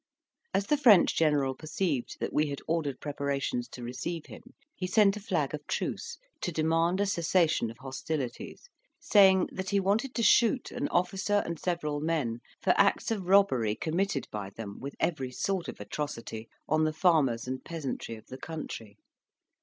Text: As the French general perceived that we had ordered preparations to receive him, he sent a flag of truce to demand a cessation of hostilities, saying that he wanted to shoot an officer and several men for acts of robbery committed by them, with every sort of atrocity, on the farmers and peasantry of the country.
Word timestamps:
As 0.51 0.65
the 0.65 0.77
French 0.77 1.15
general 1.15 1.53
perceived 1.53 2.17
that 2.19 2.33
we 2.33 2.47
had 2.47 2.59
ordered 2.67 2.99
preparations 2.99 3.67
to 3.67 3.83
receive 3.83 4.25
him, 4.25 4.55
he 4.75 4.87
sent 4.87 5.15
a 5.15 5.19
flag 5.19 5.53
of 5.53 5.67
truce 5.67 6.17
to 6.41 6.51
demand 6.51 6.99
a 6.99 7.05
cessation 7.05 7.69
of 7.69 7.77
hostilities, 7.77 8.67
saying 8.99 9.47
that 9.51 9.69
he 9.69 9.79
wanted 9.79 10.15
to 10.15 10.23
shoot 10.23 10.71
an 10.71 10.87
officer 10.87 11.43
and 11.45 11.59
several 11.59 11.99
men 12.01 12.39
for 12.63 12.73
acts 12.77 13.11
of 13.11 13.27
robbery 13.27 13.75
committed 13.75 14.27
by 14.31 14.49
them, 14.49 14.79
with 14.79 14.95
every 14.99 15.29
sort 15.29 15.67
of 15.67 15.79
atrocity, 15.79 16.49
on 16.67 16.83
the 16.83 16.93
farmers 16.93 17.47
and 17.47 17.63
peasantry 17.63 18.15
of 18.15 18.25
the 18.25 18.39
country. 18.39 18.97